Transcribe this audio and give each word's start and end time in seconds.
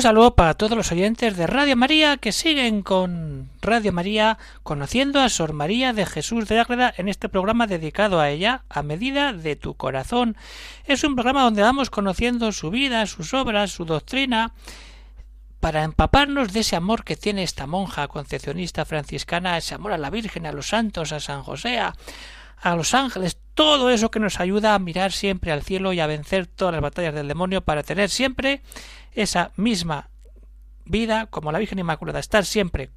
Un 0.00 0.04
saludo 0.04 0.34
para 0.34 0.54
todos 0.54 0.78
los 0.78 0.92
oyentes 0.92 1.36
de 1.36 1.46
Radio 1.46 1.76
María 1.76 2.16
que 2.16 2.32
siguen 2.32 2.80
con 2.80 3.50
Radio 3.60 3.92
María 3.92 4.38
conociendo 4.62 5.20
a 5.20 5.28
Sor 5.28 5.52
María 5.52 5.92
de 5.92 6.06
Jesús 6.06 6.48
de 6.48 6.58
Ágreda 6.58 6.94
en 6.96 7.10
este 7.10 7.28
programa 7.28 7.66
dedicado 7.66 8.18
a 8.18 8.30
ella 8.30 8.62
a 8.70 8.82
medida 8.82 9.34
de 9.34 9.56
tu 9.56 9.74
corazón. 9.74 10.38
Es 10.86 11.04
un 11.04 11.16
programa 11.16 11.42
donde 11.42 11.60
vamos 11.60 11.90
conociendo 11.90 12.50
su 12.52 12.70
vida, 12.70 13.04
sus 13.04 13.34
obras, 13.34 13.72
su 13.72 13.84
doctrina, 13.84 14.54
para 15.60 15.84
empaparnos 15.84 16.54
de 16.54 16.60
ese 16.60 16.76
amor 16.76 17.04
que 17.04 17.16
tiene 17.16 17.42
esta 17.42 17.66
monja 17.66 18.08
concepcionista 18.08 18.86
franciscana, 18.86 19.58
ese 19.58 19.74
amor 19.74 19.92
a 19.92 19.98
la 19.98 20.08
Virgen, 20.08 20.46
a 20.46 20.52
los 20.52 20.68
santos, 20.68 21.12
a 21.12 21.20
San 21.20 21.42
José, 21.42 21.78
a, 21.78 21.94
a 22.56 22.74
los 22.74 22.94
ángeles, 22.94 23.36
todo 23.52 23.90
eso 23.90 24.10
que 24.10 24.20
nos 24.20 24.40
ayuda 24.40 24.74
a 24.74 24.78
mirar 24.78 25.12
siempre 25.12 25.52
al 25.52 25.62
cielo 25.62 25.92
y 25.92 26.00
a 26.00 26.06
vencer 26.06 26.46
todas 26.46 26.72
las 26.72 26.80
batallas 26.80 27.14
del 27.14 27.28
demonio 27.28 27.60
para 27.60 27.82
tener 27.82 28.08
siempre 28.08 28.62
esa 29.12 29.52
misma 29.56 30.10
vida 30.84 31.26
como 31.26 31.52
la 31.52 31.58
Virgen 31.58 31.78
Inmaculada, 31.78 32.18
estar 32.18 32.44
siempre 32.44 32.90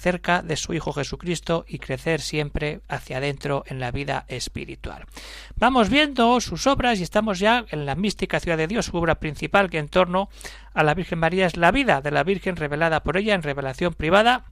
cerca 0.00 0.42
de 0.42 0.56
su 0.56 0.72
Hijo 0.72 0.92
Jesucristo 0.92 1.64
y 1.68 1.78
crecer 1.78 2.20
siempre 2.20 2.80
hacia 2.88 3.18
adentro 3.18 3.64
en 3.66 3.80
la 3.80 3.90
vida 3.90 4.24
espiritual. 4.28 5.04
Vamos 5.56 5.90
viendo 5.90 6.40
sus 6.40 6.66
obras 6.66 6.98
y 6.98 7.02
estamos 7.02 7.38
ya 7.38 7.66
en 7.70 7.84
la 7.86 7.94
mística 7.94 8.40
ciudad 8.40 8.56
de 8.56 8.66
Dios, 8.66 8.86
su 8.86 8.96
obra 8.96 9.16
principal 9.16 9.68
que 9.68 9.78
en 9.78 9.88
torno 9.88 10.30
a 10.72 10.82
la 10.82 10.94
Virgen 10.94 11.18
María 11.18 11.46
es 11.46 11.56
la 11.56 11.70
vida 11.70 12.00
de 12.00 12.10
la 12.10 12.24
Virgen 12.24 12.56
revelada 12.56 13.02
por 13.02 13.16
ella 13.16 13.34
en 13.34 13.42
revelación 13.42 13.92
privada. 13.92 14.46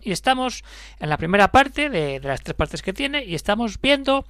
Y 0.00 0.12
estamos 0.12 0.62
en 1.00 1.08
la 1.08 1.16
primera 1.16 1.50
parte 1.50 1.90
de, 1.90 2.20
de 2.20 2.28
las 2.28 2.42
tres 2.42 2.56
partes 2.56 2.82
que 2.82 2.92
tiene 2.92 3.24
y 3.24 3.34
estamos 3.34 3.80
viendo 3.80 4.24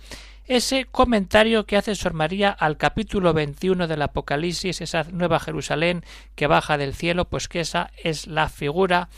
ese 0.47 0.85
comentario 0.85 1.67
que 1.67 1.77
hace 1.77 1.95
Sor 1.95 2.15
María 2.15 2.51
al 2.51 2.77
capítulo 2.77 3.33
21 3.33 3.89
del 3.89 4.03
Apocalipsis, 4.03 4.81
esa 4.81 5.05
nueva 5.05 5.41
Jerusalén 5.41 6.05
que 6.35 6.47
baja 6.47 6.79
del 6.79 6.95
cielo, 6.95 7.25
pues 7.27 7.49
que 7.49 7.61
esa 7.61 7.91
es 8.03 8.27
la 8.27 8.49
figura 8.49 9.09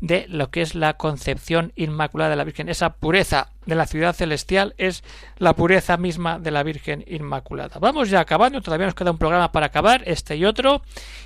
de 0.00 0.26
lo 0.28 0.50
que 0.50 0.62
es 0.62 0.74
la 0.74 0.94
concepción 0.94 1.72
inmaculada 1.76 2.30
de 2.30 2.36
la 2.36 2.44
Virgen. 2.44 2.68
Esa 2.68 2.94
pureza 2.94 3.52
de 3.66 3.74
la 3.74 3.86
ciudad 3.86 4.14
celestial 4.14 4.74
es 4.78 5.04
la 5.36 5.54
pureza 5.54 5.96
misma 5.96 6.38
de 6.38 6.50
la 6.50 6.62
Virgen 6.62 7.04
Inmaculada. 7.06 7.78
Vamos 7.78 8.08
ya 8.08 8.20
acabando, 8.20 8.62
todavía 8.62 8.86
nos 8.86 8.94
queda 8.94 9.10
un 9.10 9.18
programa 9.18 9.52
para 9.52 9.66
acabar, 9.66 10.02
este 10.06 10.36
y 10.36 10.44
otro, 10.46 10.82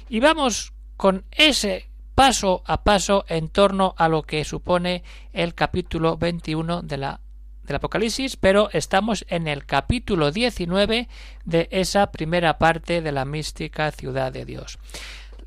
y 0.08 0.20
vamos 0.20 0.72
con 0.97 1.25
ese 1.30 1.88
paso 2.14 2.62
a 2.66 2.82
paso 2.82 3.25
en 3.28 3.48
torno 3.48 3.94
a 3.97 4.08
lo 4.08 4.22
que 4.22 4.44
supone 4.44 5.02
el 5.32 5.55
capítulo 5.55 6.16
21 6.16 6.82
de 6.82 6.97
la 6.97 7.20
del 7.66 7.76
Apocalipsis, 7.76 8.36
pero 8.36 8.68
estamos 8.72 9.24
en 9.28 9.48
el 9.48 9.64
capítulo 9.64 10.30
19 10.30 11.08
de 11.44 11.69
esa 11.70 12.10
primera 12.10 12.58
parte 12.58 13.00
de 13.02 13.12
la 13.12 13.25
mística 13.25 13.91
ciudad 13.91 14.32
de 14.32 14.44
Dios. 14.44 14.78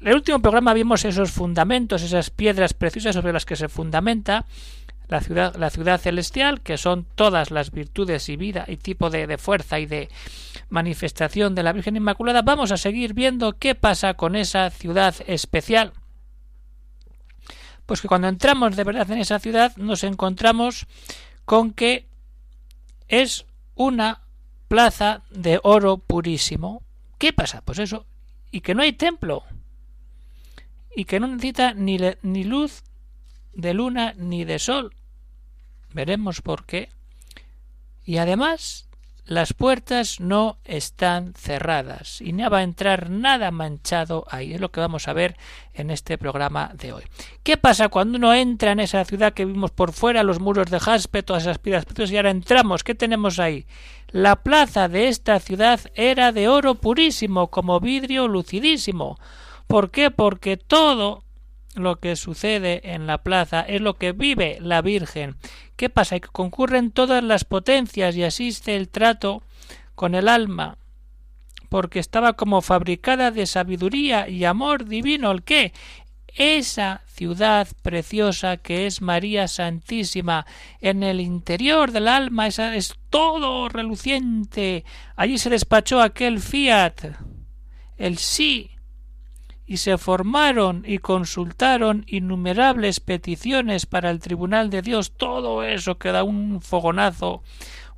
En 0.02 0.08
el 0.10 0.16
último 0.16 0.40
programa 0.40 0.74
vimos 0.74 1.06
esos 1.06 1.32
fundamentos, 1.32 2.04
esas 2.04 2.30
piedras 2.30 2.74
preciosas 2.74 3.16
sobre 3.16 3.34
las 3.34 3.46
que 3.46 3.56
se 3.56 3.70
fundamenta 3.70 4.46
la 5.08 5.22
ciudad, 5.22 5.56
la 5.56 5.70
ciudad 5.70 6.00
celestial, 6.00 6.62
que 6.62 6.78
son 6.78 7.06
todas 7.16 7.50
las 7.52 7.72
virtudes 7.72 8.30
y 8.30 8.36
vida 8.36 8.66
y 8.68 8.78
tipo 8.78 9.10
de 9.10 9.38
fuerza 9.38 9.80
y 9.80 9.86
de 9.86 10.10
manifestación 10.70 11.56
de 11.56 11.64
la 11.64 11.74
Virgen 11.74 11.96
Inmaculada. 11.96 12.42
Vamos 12.42 12.72
a 12.72 12.78
seguir 12.78 13.14
viendo 13.14 13.58
qué 13.58 13.74
pasa 13.74 14.16
con 14.16 14.36
esa 14.36 14.70
ciudad 14.70 15.16
especial. 15.26 15.94
Pues 17.86 18.02
que 18.02 18.10
cuando 18.10 18.28
entramos 18.28 18.76
de 18.76 18.84
verdad 18.84 19.10
en 19.10 19.20
esa 19.20 19.40
ciudad 19.40 19.76
nos 19.78 20.04
encontramos 20.04 20.88
con 21.48 21.72
que 21.72 22.06
es 23.08 23.46
una 23.74 24.20
plaza 24.68 25.24
de 25.32 25.62
oro 25.64 25.98
purísimo. 25.98 26.84
¿Qué 27.18 27.32
pasa? 27.32 27.62
Pues 27.62 27.80
eso, 27.80 28.06
y 28.52 28.60
que 28.60 28.76
no 28.76 28.82
hay 28.82 28.92
templo, 28.92 29.46
y 30.94 31.06
que 31.06 31.22
no 31.22 31.28
necesita 31.28 31.74
ni, 31.74 32.00
ni 32.22 32.44
luz 32.44 32.84
de 33.54 33.74
luna 33.74 34.14
ni 34.18 34.44
de 34.44 34.60
sol. 34.60 34.94
Veremos 35.94 36.42
por 36.42 36.66
qué. 36.66 36.90
Y 38.04 38.18
además 38.18 38.87
las 39.28 39.54
puertas 39.54 40.22
no 40.22 40.58
están 40.64 41.34
cerradas 41.34 42.22
y 42.22 42.32
no 42.32 42.50
va 42.50 42.60
a 42.60 42.64
entrar 42.64 43.10
nada 43.10 43.52
manchado 43.52 44.26
ahí. 44.30 44.54
Es 44.54 44.62
lo 44.62 44.72
que 44.72 44.80
vamos 44.80 45.10
a 45.10 45.14
ver 45.14 45.36
en 45.74 45.92
este 45.92 46.18
programa 46.18 46.72
de 46.74 46.94
hoy. 46.94 47.04
¿Qué 47.44 47.58
pasa 47.58 47.90
cuando 47.90 48.18
uno 48.18 48.34
entra 48.34 48.72
en 48.72 48.80
esa 48.80 49.04
ciudad 49.04 49.34
que 49.34 49.44
vimos 49.44 49.72
por 49.72 49.92
fuera, 49.92 50.24
los 50.24 50.40
muros 50.40 50.72
de 50.72 50.80
jaspe, 50.80 51.24
todas 51.24 51.44
esas 51.44 51.60
piedras 51.60 51.86
y 52.10 52.16
ahora 52.16 52.32
entramos? 52.32 52.86
¿Qué 52.86 52.96
tenemos 52.96 53.38
ahí? 53.38 53.66
La 54.08 54.38
plaza 54.38 54.88
de 54.88 55.10
esta 55.10 55.42
ciudad 55.42 55.82
era 55.94 56.32
de 56.32 56.48
oro 56.48 56.76
purísimo, 56.76 57.52
como 57.52 57.82
vidrio 57.82 58.30
lucidísimo. 58.30 59.18
¿Por 59.68 59.92
qué? 59.92 60.10
Porque 60.10 60.56
todo 60.56 61.26
lo 61.80 62.00
que 62.00 62.16
sucede 62.16 62.94
en 62.94 63.08
la 63.08 63.20
plaza 63.24 63.62
es 63.62 63.82
lo 63.82 63.96
que 63.96 64.12
vive 64.12 64.58
la 64.62 64.82
Virgen. 64.82 65.38
¿Qué 65.76 65.90
pasa? 65.90 66.20
Que 66.20 66.28
concurren 66.28 66.92
todas 66.92 67.24
las 67.24 67.44
potencias 67.46 68.16
y 68.16 68.24
asiste 68.24 68.76
el 68.76 68.90
trato 68.90 69.44
con 69.96 70.16
el 70.16 70.28
alma, 70.28 70.78
porque 71.70 72.00
estaba 72.00 72.34
como 72.34 72.62
fabricada 72.62 73.32
de 73.32 73.46
sabiduría 73.46 74.28
y 74.30 74.46
amor 74.46 74.86
divino. 74.86 75.32
¿El 75.32 75.44
qué? 75.44 75.74
Esa 76.36 77.02
ciudad 77.08 77.68
preciosa 77.82 78.58
que 78.58 78.86
es 78.86 79.02
María 79.02 79.48
Santísima, 79.48 80.46
en 80.82 81.02
el 81.02 81.20
interior 81.20 81.92
del 81.92 82.08
alma, 82.08 82.48
esa 82.48 82.76
es 82.76 82.96
todo 83.10 83.70
reluciente. 83.70 84.86
Allí 85.16 85.40
se 85.40 85.50
despachó 85.50 86.00
aquel 86.00 86.40
fiat, 86.40 87.16
el 87.98 88.20
sí 88.20 88.77
y 89.68 89.78
se 89.78 89.98
formaron 89.98 90.84
y 90.88 91.00
consultaron 91.00 92.06
innumerables 92.08 93.02
peticiones 93.02 93.86
para 93.86 94.10
el 94.10 94.20
tribunal 94.20 94.70
de 94.70 94.82
Dios, 94.82 95.12
todo 95.12 95.62
eso 95.62 95.98
que 95.98 96.14
da 96.14 96.24
un 96.24 96.62
fogonazo, 96.62 97.44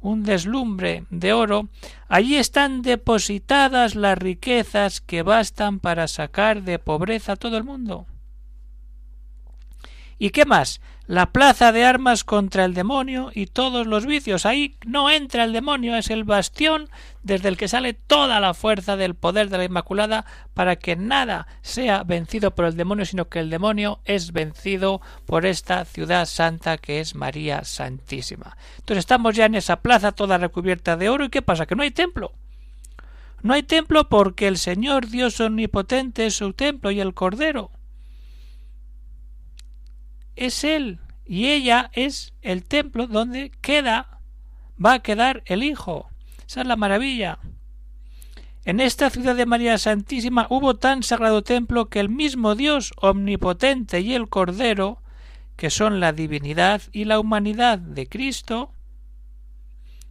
un 0.01 0.23
deslumbre 0.23 1.05
de 1.11 1.31
oro, 1.31 1.69
allí 2.07 2.37
están 2.37 2.81
depositadas 2.81 3.95
las 3.95 4.17
riquezas 4.17 4.99
que 4.99 5.21
bastan 5.21 5.79
para 5.79 6.07
sacar 6.07 6.63
de 6.63 6.79
pobreza 6.79 7.33
a 7.33 7.35
todo 7.35 7.57
el 7.57 7.63
mundo. 7.63 8.07
¿Y 10.17 10.31
qué 10.31 10.45
más? 10.45 10.81
La 11.09 11.31
plaza 11.31 11.71
de 11.71 11.85
armas 11.85 12.23
contra 12.23 12.65
el 12.65 12.75
demonio 12.75 13.31
y 13.33 13.47
todos 13.47 13.87
los 13.87 14.05
vicios. 14.05 14.45
Ahí 14.45 14.75
no 14.85 15.09
entra 15.09 15.43
el 15.43 15.53
demonio, 15.53 15.95
es 15.95 16.11
el 16.11 16.23
bastión 16.23 16.87
desde 17.23 17.49
el 17.49 17.57
que 17.57 17.67
sale 17.67 17.95
toda 17.95 18.39
la 18.39 18.53
fuerza 18.53 18.95
del 18.95 19.15
poder 19.15 19.49
de 19.49 19.57
la 19.57 19.63
Inmaculada 19.63 20.27
para 20.53 20.75
que 20.75 20.95
nada 20.95 21.47
sea 21.63 22.03
vencido 22.03 22.53
por 22.53 22.65
el 22.65 22.77
demonio, 22.77 23.05
sino 23.05 23.27
que 23.27 23.39
el 23.39 23.49
demonio 23.49 24.01
es 24.05 24.33
vencido 24.33 25.01
por 25.25 25.47
esta 25.47 25.83
ciudad 25.83 26.27
santa 26.27 26.77
que 26.77 26.99
es 26.99 27.15
María 27.15 27.63
Santísima. 27.63 28.55
Entonces 28.77 28.99
estamos 28.99 29.35
ya 29.35 29.45
en 29.45 29.55
esa 29.55 29.77
plaza 29.77 30.11
toda 30.11 30.37
recubierta 30.37 30.95
de 30.95 31.09
oro 31.09 31.25
y 31.25 31.29
¿qué 31.29 31.41
pasa? 31.41 31.65
Que 31.65 31.75
no 31.75 31.81
hay 31.81 31.89
templo. 31.89 32.33
No 33.41 33.55
hay 33.55 33.63
templo 33.63 34.09
porque 34.09 34.47
el 34.47 34.59
Señor 34.59 35.07
Dios 35.07 35.39
omnipotente 35.39 36.27
es 36.27 36.35
su 36.35 36.53
templo 36.53 36.91
y 36.91 36.99
el 36.99 37.15
Cordero 37.15 37.71
es 40.39 40.63
Él 40.63 40.99
y 41.25 41.49
ella 41.49 41.91
es 41.93 42.33
el 42.41 42.63
templo 42.63 43.05
donde 43.05 43.51
queda, 43.61 44.19
va 44.83 44.93
a 44.93 44.99
quedar 44.99 45.43
el 45.45 45.63
Hijo. 45.63 46.09
Esa 46.47 46.61
es 46.61 46.67
la 46.67 46.75
maravilla. 46.75 47.37
En 48.65 48.79
esta 48.79 49.09
ciudad 49.09 49.35
de 49.35 49.45
María 49.45 49.77
Santísima 49.77 50.47
hubo 50.49 50.75
tan 50.75 51.03
sagrado 51.03 51.43
templo 51.43 51.89
que 51.89 51.99
el 51.99 52.09
mismo 52.09 52.55
Dios 52.55 52.93
omnipotente 52.97 53.99
y 53.99 54.13
el 54.13 54.29
Cordero, 54.29 55.01
que 55.55 55.69
son 55.69 55.99
la 55.99 56.13
divinidad 56.13 56.81
y 56.91 57.05
la 57.05 57.19
humanidad 57.19 57.77
de 57.77 58.07
Cristo, 58.07 58.71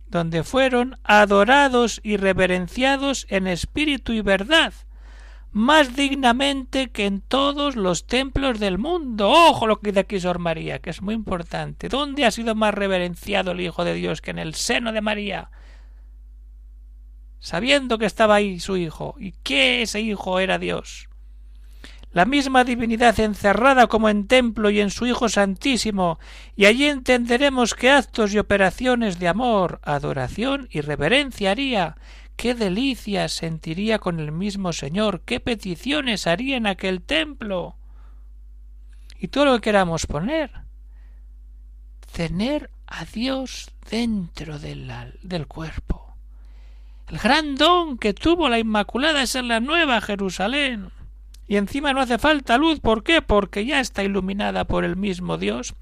donde 0.06 0.44
fueron 0.44 0.98
adorados 1.04 2.00
y 2.02 2.16
reverenciados 2.16 3.26
en 3.30 3.46
espíritu 3.46 4.12
y 4.12 4.20
verdad, 4.20 4.72
más 5.52 5.96
dignamente 5.96 6.90
que 6.90 7.06
en 7.06 7.20
todos 7.20 7.74
los 7.74 8.06
templos 8.06 8.58
del 8.60 8.78
mundo. 8.78 9.30
Ojo 9.30 9.66
lo 9.66 9.80
que 9.80 9.90
dice 9.90 10.00
aquí 10.00 10.20
Sor 10.20 10.38
María, 10.38 10.78
que 10.78 10.90
es 10.90 11.02
muy 11.02 11.14
importante. 11.14 11.88
¿Dónde 11.88 12.24
ha 12.24 12.30
sido 12.30 12.54
más 12.54 12.74
reverenciado 12.74 13.52
el 13.52 13.60
Hijo 13.60 13.84
de 13.84 13.94
Dios 13.94 14.20
que 14.20 14.30
en 14.30 14.38
el 14.38 14.54
seno 14.54 14.92
de 14.92 15.00
María? 15.00 15.50
Sabiendo 17.40 17.98
que 17.98 18.06
estaba 18.06 18.36
ahí 18.36 18.60
su 18.60 18.76
Hijo 18.76 19.14
y 19.18 19.32
que 19.42 19.82
ese 19.82 20.00
Hijo 20.00 20.40
era 20.40 20.58
Dios. 20.58 21.08
la 22.10 22.24
misma 22.24 22.64
divinidad 22.64 23.20
encerrada 23.20 23.86
como 23.86 24.08
en 24.08 24.26
templo 24.26 24.70
y 24.70 24.80
en 24.80 24.90
su 24.90 25.06
Hijo 25.06 25.28
Santísimo, 25.28 26.18
y 26.56 26.64
allí 26.64 26.86
entenderemos 26.86 27.74
qué 27.74 27.90
actos 27.90 28.32
y 28.32 28.38
operaciones 28.38 29.18
de 29.18 29.28
amor, 29.28 29.80
adoración 29.82 30.68
y 30.70 30.80
reverencia 30.80 31.50
haría, 31.50 31.96
qué 32.38 32.54
delicias 32.54 33.32
sentiría 33.32 33.98
con 33.98 34.20
el 34.20 34.30
mismo 34.30 34.72
Señor, 34.72 35.22
qué 35.22 35.40
peticiones 35.40 36.28
haría 36.28 36.56
en 36.56 36.68
aquel 36.68 37.02
templo. 37.02 37.74
Y 39.18 39.26
todo 39.26 39.46
lo 39.46 39.54
que 39.56 39.62
queramos 39.62 40.06
poner. 40.06 40.52
Tener 42.12 42.70
a 42.86 43.04
Dios 43.04 43.72
dentro 43.90 44.60
del, 44.60 44.90
del 45.20 45.48
cuerpo. 45.48 46.14
El 47.08 47.18
gran 47.18 47.56
don 47.56 47.98
que 47.98 48.14
tuvo 48.14 48.48
la 48.48 48.60
Inmaculada 48.60 49.22
es 49.22 49.34
en 49.34 49.48
la 49.48 49.58
Nueva 49.58 50.00
Jerusalén. 50.00 50.92
Y 51.48 51.56
encima 51.56 51.92
no 51.92 52.00
hace 52.00 52.18
falta 52.18 52.56
luz. 52.56 52.78
¿Por 52.78 53.02
qué? 53.02 53.20
Porque 53.20 53.66
ya 53.66 53.80
está 53.80 54.04
iluminada 54.04 54.64
por 54.64 54.84
el 54.84 54.94
mismo 54.94 55.38
Dios. 55.38 55.74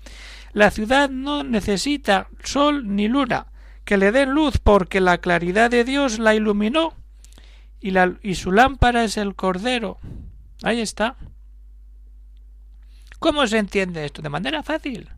La 0.55 0.71
ciudad 0.71 1.11
no 1.11 1.45
necesita 1.45 2.29
sol 2.43 2.97
ni 2.97 3.09
luna 3.09 3.49
que 3.87 3.97
le 3.97 4.13
den 4.13 4.31
luz 4.31 4.59
porque 4.59 5.01
la 5.01 5.19
claridad 5.19 5.71
de 5.71 5.85
Dios 5.85 6.19
la 6.19 6.35
iluminó 6.35 6.93
y, 7.81 7.93
la, 7.93 8.19
y 8.21 8.35
su 8.35 8.51
lámpara 8.51 9.05
es 9.05 9.17
el 9.17 9.37
Cordero. 9.37 9.99
Ahí 10.65 10.81
está. 10.81 11.17
¿Cómo 13.21 13.47
se 13.47 13.59
entiende 13.59 14.05
esto? 14.05 14.23
De 14.23 14.29
manera 14.29 14.65
fácil. 14.65 15.09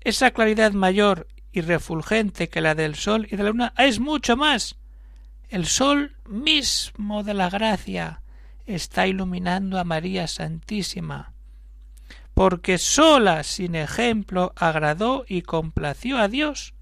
Esa 0.00 0.32
claridad 0.32 0.72
mayor 0.72 1.26
y 1.50 1.62
refulgente 1.62 2.50
que 2.50 2.60
la 2.60 2.74
del 2.74 2.94
sol 2.94 3.26
y 3.30 3.36
de 3.36 3.42
la 3.42 3.50
luna 3.50 3.72
es 3.78 4.00
mucho 4.00 4.36
más. 4.36 4.76
El 5.48 5.64
sol 5.64 6.14
mismo 6.28 7.24
de 7.24 7.32
la 7.32 7.48
gracia 7.48 8.20
está 8.66 9.06
iluminando 9.06 9.78
a 9.78 9.84
María 9.84 10.28
Santísima, 10.28 11.32
porque 12.34 12.76
sola, 12.76 13.42
sin 13.44 13.74
ejemplo, 13.76 14.52
agradó 14.56 15.24
y 15.26 15.40
complació 15.40 16.18
a 16.18 16.28
Dios. 16.28 16.74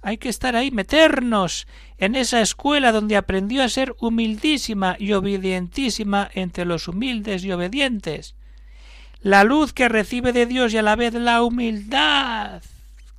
Hay 0.00 0.18
que 0.18 0.28
estar 0.28 0.54
ahí, 0.56 0.70
meternos 0.70 1.66
en 1.96 2.14
esa 2.14 2.40
escuela 2.40 2.92
donde 2.92 3.16
aprendió 3.16 3.62
a 3.62 3.68
ser 3.68 3.94
humildísima 4.00 4.96
y 4.98 5.12
obedientísima 5.12 6.30
entre 6.34 6.64
los 6.64 6.88
humildes 6.88 7.44
y 7.44 7.52
obedientes. 7.52 8.36
La 9.20 9.42
luz 9.42 9.72
que 9.72 9.88
recibe 9.88 10.32
de 10.32 10.46
Dios 10.46 10.72
y 10.72 10.78
a 10.78 10.82
la 10.82 10.94
vez 10.94 11.14
la 11.14 11.42
humildad 11.42 12.62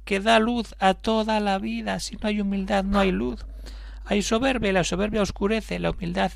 que 0.05 0.19
da 0.19 0.39
luz 0.39 0.73
a 0.79 0.93
toda 0.93 1.39
la 1.39 1.59
vida. 1.59 1.99
Si 1.99 2.15
no 2.15 2.29
hay 2.29 2.41
humildad, 2.41 2.83
no 2.83 2.99
hay 2.99 3.11
luz. 3.11 3.45
Hay 4.05 4.21
soberbia 4.21 4.69
y 4.69 4.73
la 4.73 4.83
soberbia 4.83 5.21
oscurece, 5.21 5.77
la 5.77 5.91
humildad 5.91 6.31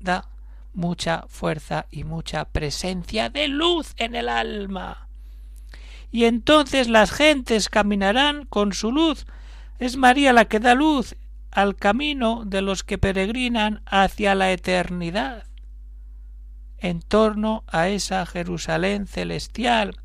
da 0.00 0.28
mucha 0.72 1.26
fuerza 1.28 1.86
y 1.90 2.04
mucha 2.04 2.46
presencia 2.46 3.30
de 3.30 3.48
luz 3.48 3.94
en 3.98 4.14
el 4.14 4.28
alma. 4.28 5.07
Y 6.10 6.24
entonces 6.24 6.88
las 6.88 7.10
gentes 7.10 7.68
caminarán 7.68 8.46
con 8.46 8.72
su 8.72 8.92
luz. 8.92 9.26
Es 9.78 9.96
María 9.96 10.32
la 10.32 10.46
que 10.46 10.60
da 10.60 10.74
luz 10.74 11.16
al 11.50 11.76
camino 11.76 12.44
de 12.44 12.62
los 12.62 12.84
que 12.84 12.98
peregrinan 12.98 13.82
hacia 13.86 14.34
la 14.34 14.52
eternidad, 14.52 15.44
en 16.78 17.00
torno 17.00 17.64
a 17.66 17.88
esa 17.88 18.26
Jerusalén 18.26 19.06
celestial, 19.06 19.96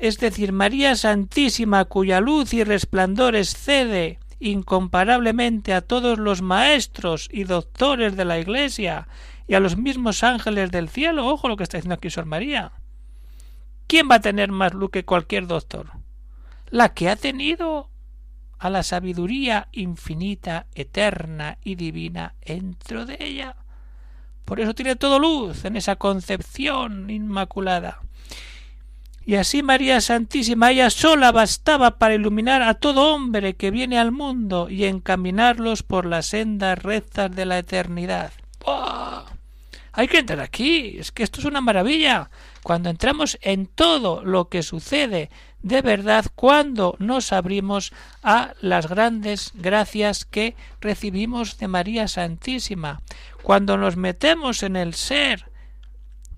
es 0.00 0.18
decir, 0.18 0.52
María 0.52 0.96
Santísima 0.96 1.84
cuya 1.84 2.20
luz 2.20 2.54
y 2.54 2.64
resplandor 2.64 3.36
excede 3.36 4.18
incomparablemente 4.38 5.74
a 5.74 5.82
todos 5.82 6.18
los 6.18 6.40
maestros 6.40 7.28
y 7.30 7.44
doctores 7.44 8.16
de 8.16 8.24
la 8.24 8.38
Iglesia 8.38 9.08
y 9.46 9.54
a 9.54 9.60
los 9.60 9.76
mismos 9.76 10.24
ángeles 10.24 10.70
del 10.70 10.88
cielo. 10.88 11.26
Ojo 11.26 11.48
lo 11.48 11.56
que 11.58 11.64
está 11.64 11.76
diciendo 11.76 11.96
aquí 11.96 12.08
Sor 12.08 12.24
María. 12.24 12.72
¿Quién 13.90 14.08
va 14.08 14.14
a 14.14 14.20
tener 14.20 14.52
más 14.52 14.72
luz 14.72 14.92
que 14.92 15.04
cualquier 15.04 15.48
doctor? 15.48 15.90
La 16.68 16.94
que 16.94 17.08
ha 17.08 17.16
tenido 17.16 17.90
a 18.60 18.70
la 18.70 18.84
sabiduría 18.84 19.66
infinita, 19.72 20.68
eterna 20.76 21.58
y 21.64 21.74
divina 21.74 22.36
dentro 22.46 23.04
de 23.04 23.16
ella. 23.18 23.56
Por 24.44 24.60
eso 24.60 24.76
tiene 24.76 24.94
todo 24.94 25.18
luz 25.18 25.64
en 25.64 25.74
esa 25.74 25.96
concepción 25.96 27.10
inmaculada. 27.10 28.00
Y 29.26 29.34
así 29.34 29.60
María 29.64 30.00
Santísima, 30.00 30.70
ella 30.70 30.88
sola 30.90 31.32
bastaba 31.32 31.98
para 31.98 32.14
iluminar 32.14 32.62
a 32.62 32.74
todo 32.74 33.12
hombre 33.12 33.56
que 33.56 33.72
viene 33.72 33.98
al 33.98 34.12
mundo 34.12 34.70
y 34.70 34.84
encaminarlos 34.84 35.82
por 35.82 36.06
las 36.06 36.26
sendas 36.26 36.78
rectas 36.78 37.34
de 37.34 37.44
la 37.44 37.58
eternidad. 37.58 38.30
¡Oh! 38.64 39.24
Hay 39.90 40.06
que 40.06 40.18
entrar 40.18 40.38
aquí. 40.38 40.96
Es 40.96 41.10
que 41.10 41.24
esto 41.24 41.40
es 41.40 41.46
una 41.46 41.60
maravilla. 41.60 42.30
Cuando 42.62 42.90
entramos 42.90 43.38
en 43.40 43.66
todo 43.66 44.22
lo 44.22 44.48
que 44.48 44.62
sucede 44.62 45.30
de 45.62 45.82
verdad, 45.82 46.26
cuando 46.34 46.96
nos 46.98 47.32
abrimos 47.32 47.92
a 48.22 48.54
las 48.60 48.88
grandes 48.88 49.52
gracias 49.54 50.24
que 50.24 50.56
recibimos 50.80 51.58
de 51.58 51.68
María 51.68 52.08
Santísima, 52.08 53.00
cuando 53.42 53.76
nos 53.76 53.96
metemos 53.96 54.62
en 54.62 54.76
el 54.76 54.94
ser 54.94 55.50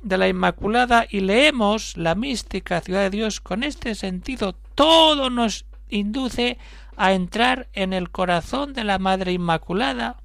de 0.02 0.18
la 0.18 0.28
Inmaculada 0.28 1.06
y 1.08 1.20
leemos 1.20 1.96
la 1.96 2.16
mística 2.16 2.80
ciudad 2.80 3.02
de 3.02 3.10
Dios 3.10 3.40
con 3.40 3.62
este 3.62 3.94
sentido, 3.94 4.54
todo 4.74 5.30
nos 5.30 5.64
induce 5.88 6.58
a 6.96 7.12
entrar 7.12 7.68
en 7.74 7.92
el 7.92 8.10
corazón 8.10 8.72
de 8.72 8.84
la 8.84 8.98
Madre 8.98 9.32
Inmaculada 9.32 10.16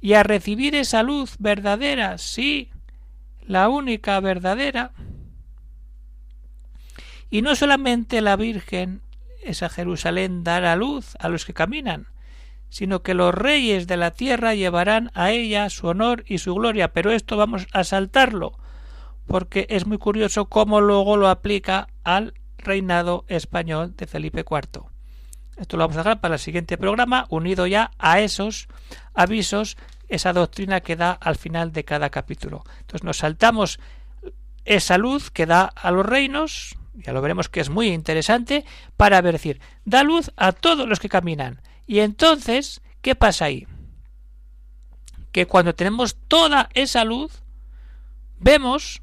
y 0.00 0.14
a 0.14 0.22
recibir 0.22 0.74
esa 0.74 1.02
luz 1.02 1.36
verdadera, 1.38 2.18
sí, 2.18 2.71
la 3.46 3.68
única 3.68 4.18
verdadera. 4.20 4.92
Y 7.30 7.42
no 7.42 7.54
solamente 7.56 8.20
la 8.20 8.36
Virgen, 8.36 9.02
esa 9.42 9.68
Jerusalén, 9.68 10.44
dará 10.44 10.76
luz 10.76 11.14
a 11.18 11.28
los 11.28 11.44
que 11.44 11.54
caminan, 11.54 12.08
sino 12.68 13.02
que 13.02 13.14
los 13.14 13.34
reyes 13.34 13.86
de 13.86 13.96
la 13.96 14.12
tierra 14.12 14.54
llevarán 14.54 15.10
a 15.14 15.30
ella 15.30 15.68
su 15.70 15.86
honor 15.86 16.24
y 16.26 16.38
su 16.38 16.54
gloria. 16.54 16.92
Pero 16.92 17.10
esto 17.10 17.36
vamos 17.36 17.66
a 17.72 17.84
saltarlo, 17.84 18.58
porque 19.26 19.66
es 19.70 19.86
muy 19.86 19.98
curioso 19.98 20.46
cómo 20.46 20.80
luego 20.80 21.16
lo 21.16 21.28
aplica 21.28 21.88
al 22.04 22.34
reinado 22.58 23.24
español 23.28 23.94
de 23.96 24.06
Felipe 24.06 24.44
IV. 24.48 24.84
Esto 25.56 25.76
lo 25.76 25.82
vamos 25.82 25.96
a 25.96 26.00
dejar 26.00 26.20
para 26.20 26.34
el 26.34 26.40
siguiente 26.40 26.78
programa, 26.78 27.26
unido 27.28 27.66
ya 27.66 27.90
a 27.98 28.20
esos 28.20 28.68
avisos, 29.14 29.76
esa 30.12 30.34
doctrina 30.34 30.82
que 30.82 30.94
da 30.94 31.12
al 31.12 31.36
final 31.36 31.72
de 31.72 31.84
cada 31.84 32.10
capítulo. 32.10 32.64
Entonces 32.80 33.02
nos 33.02 33.16
saltamos 33.16 33.80
esa 34.66 34.98
luz 34.98 35.30
que 35.30 35.46
da 35.46 35.64
a 35.64 35.90
los 35.90 36.04
reinos, 36.04 36.76
ya 36.92 37.14
lo 37.14 37.22
veremos 37.22 37.48
que 37.48 37.60
es 37.60 37.70
muy 37.70 37.88
interesante, 37.88 38.66
para 38.98 39.22
ver 39.22 39.32
decir, 39.32 39.60
da 39.86 40.02
luz 40.02 40.30
a 40.36 40.52
todos 40.52 40.86
los 40.86 41.00
que 41.00 41.08
caminan. 41.08 41.62
Y 41.86 42.00
entonces, 42.00 42.82
¿qué 43.00 43.14
pasa 43.14 43.46
ahí? 43.46 43.66
Que 45.32 45.46
cuando 45.46 45.74
tenemos 45.74 46.16
toda 46.28 46.68
esa 46.74 47.04
luz, 47.04 47.42
vemos 48.38 49.00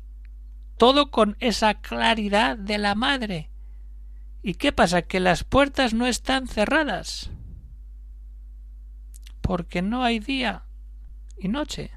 todo 0.77 1.09
con 1.09 1.37
esa 1.39 1.81
claridad 1.81 2.55
de 2.55 2.77
la 2.77 2.93
madre. 2.93 3.49
¿Y 4.43 4.53
qué 4.53 4.71
pasa? 4.71 5.01
Que 5.01 5.19
las 5.19 5.43
puertas 5.43 5.95
no 5.95 6.05
están 6.05 6.47
cerradas. 6.47 7.31
Porque 9.41 9.81
no 9.81 10.03
hay 10.03 10.19
día 10.19 10.68
y 11.39 11.47
noche. 11.47 11.91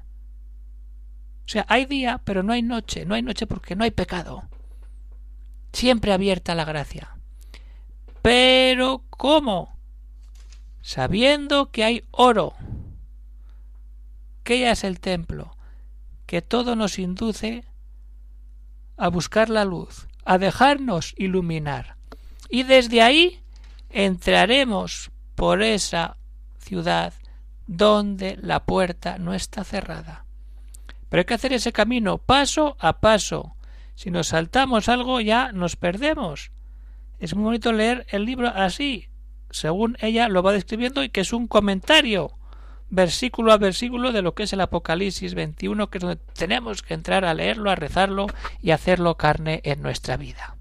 O 1.45 1.49
sea, 1.49 1.65
hay 1.67 1.85
día, 1.85 2.21
pero 2.23 2.43
no 2.43 2.53
hay 2.53 2.61
noche. 2.61 3.05
No 3.05 3.15
hay 3.15 3.21
noche 3.21 3.47
porque 3.47 3.75
no 3.75 3.83
hay 3.83 3.91
pecado. 3.91 4.43
Siempre 5.73 6.13
abierta 6.13 6.55
la 6.55 6.65
gracia. 6.65 7.17
Pero 8.21 9.03
¿cómo? 9.09 9.77
Sabiendo 10.81 11.71
que 11.71 11.83
hay 11.83 12.03
oro, 12.11 12.53
que 14.43 14.59
ya 14.59 14.71
es 14.71 14.83
el 14.83 14.99
templo, 14.99 15.55
que 16.25 16.41
todo 16.41 16.75
nos 16.75 16.99
induce 16.99 17.65
a 18.97 19.09
buscar 19.09 19.49
la 19.49 19.65
luz, 19.65 20.07
a 20.25 20.37
dejarnos 20.37 21.13
iluminar. 21.17 21.95
Y 22.49 22.63
desde 22.63 23.01
ahí 23.01 23.41
entraremos 23.89 25.11
por 25.35 25.61
esa 25.61 26.17
ciudad 26.59 27.13
donde 27.67 28.37
la 28.41 28.65
puerta 28.65 29.17
no 29.17 29.33
está 29.33 29.63
cerrada. 29.63 30.25
Pero 31.09 31.21
hay 31.21 31.25
que 31.25 31.33
hacer 31.33 31.53
ese 31.53 31.71
camino 31.71 32.17
paso 32.17 32.75
a 32.79 32.99
paso. 32.99 33.55
Si 33.95 34.11
nos 34.11 34.27
saltamos 34.27 34.89
algo 34.89 35.21
ya 35.21 35.51
nos 35.51 35.75
perdemos. 35.75 36.51
Es 37.19 37.35
muy 37.35 37.43
bonito 37.43 37.71
leer 37.71 38.05
el 38.09 38.25
libro 38.25 38.49
así, 38.49 39.09
según 39.49 39.97
ella 40.01 40.27
lo 40.27 40.43
va 40.43 40.51
describiendo 40.51 41.03
y 41.03 41.09
que 41.09 41.21
es 41.21 41.31
un 41.31 41.47
comentario 41.47 42.31
versículo 42.89 43.51
a 43.51 43.57
versículo 43.57 44.11
de 44.11 44.21
lo 44.21 44.35
que 44.35 44.43
es 44.43 44.53
el 44.53 44.61
Apocalipsis 44.61 45.33
21, 45.33 45.89
que 45.89 45.97
es 45.97 46.01
donde 46.01 46.19
tenemos 46.33 46.81
que 46.83 46.93
entrar 46.93 47.25
a 47.25 47.33
leerlo, 47.33 47.71
a 47.71 47.75
rezarlo 47.75 48.27
y 48.61 48.71
hacerlo 48.71 49.17
carne 49.17 49.61
en 49.63 49.81
nuestra 49.81 50.17
vida. 50.17 50.57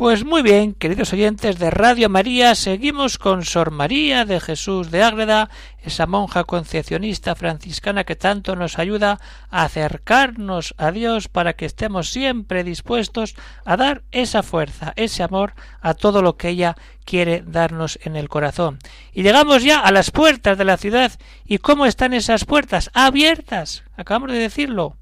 Pues 0.00 0.24
muy 0.24 0.40
bien, 0.40 0.72
queridos 0.72 1.12
oyentes 1.12 1.58
de 1.58 1.68
Radio 1.68 2.08
María, 2.08 2.54
seguimos 2.54 3.18
con 3.18 3.44
Sor 3.44 3.70
María 3.70 4.24
de 4.24 4.40
Jesús 4.40 4.90
de 4.90 5.02
Ágreda, 5.02 5.50
esa 5.82 6.06
monja 6.06 6.44
concepcionista 6.44 7.34
franciscana 7.34 8.04
que 8.04 8.16
tanto 8.16 8.56
nos 8.56 8.78
ayuda 8.78 9.20
a 9.50 9.64
acercarnos 9.64 10.74
a 10.78 10.90
Dios 10.90 11.28
para 11.28 11.52
que 11.52 11.66
estemos 11.66 12.08
siempre 12.08 12.64
dispuestos 12.64 13.34
a 13.66 13.76
dar 13.76 14.02
esa 14.10 14.42
fuerza, 14.42 14.94
ese 14.96 15.22
amor 15.22 15.52
a 15.82 15.92
todo 15.92 16.22
lo 16.22 16.38
que 16.38 16.48
ella 16.48 16.76
quiere 17.04 17.44
darnos 17.46 17.98
en 18.02 18.16
el 18.16 18.30
corazón. 18.30 18.78
Y 19.12 19.22
llegamos 19.22 19.62
ya 19.64 19.80
a 19.80 19.92
las 19.92 20.10
puertas 20.10 20.56
de 20.56 20.64
la 20.64 20.78
ciudad. 20.78 21.12
¿Y 21.44 21.58
cómo 21.58 21.84
están 21.84 22.14
esas 22.14 22.46
puertas? 22.46 22.90
Abiertas. 22.94 23.84
Acabamos 23.98 24.32
de 24.32 24.38
decirlo. 24.38 24.96